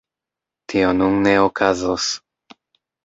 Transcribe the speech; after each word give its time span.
Tio 0.71 0.95
nun 1.01 1.19
ne 1.27 1.35
okazos. 1.43 2.09